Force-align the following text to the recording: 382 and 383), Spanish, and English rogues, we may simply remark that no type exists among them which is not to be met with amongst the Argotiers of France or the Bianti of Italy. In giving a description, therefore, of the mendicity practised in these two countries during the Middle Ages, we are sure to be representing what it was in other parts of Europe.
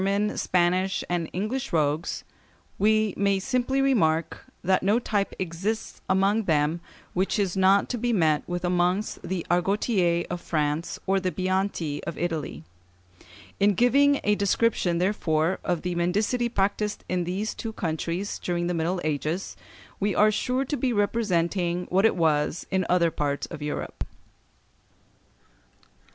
382 0.01 0.33
and 0.33 0.49
383), 0.49 0.49
Spanish, 0.49 1.03
and 1.09 1.29
English 1.31 1.71
rogues, 1.71 2.23
we 2.79 3.13
may 3.15 3.37
simply 3.37 3.83
remark 3.83 4.45
that 4.63 4.81
no 4.81 4.97
type 4.97 5.35
exists 5.37 6.01
among 6.09 6.45
them 6.45 6.81
which 7.13 7.37
is 7.37 7.55
not 7.55 7.87
to 7.87 7.99
be 7.99 8.11
met 8.11 8.41
with 8.49 8.65
amongst 8.65 9.21
the 9.21 9.45
Argotiers 9.51 10.25
of 10.31 10.41
France 10.41 10.97
or 11.05 11.19
the 11.19 11.29
Bianti 11.31 12.01
of 12.05 12.17
Italy. 12.17 12.63
In 13.59 13.75
giving 13.75 14.19
a 14.23 14.33
description, 14.33 14.97
therefore, 14.97 15.59
of 15.63 15.83
the 15.83 15.93
mendicity 15.93 16.49
practised 16.51 17.03
in 17.07 17.23
these 17.23 17.53
two 17.53 17.71
countries 17.71 18.39
during 18.39 18.65
the 18.65 18.73
Middle 18.73 18.99
Ages, 19.03 19.55
we 19.99 20.15
are 20.15 20.31
sure 20.31 20.65
to 20.65 20.75
be 20.75 20.91
representing 20.91 21.85
what 21.91 22.07
it 22.07 22.15
was 22.15 22.65
in 22.71 22.87
other 22.89 23.11
parts 23.11 23.45
of 23.51 23.61
Europe. 23.61 24.03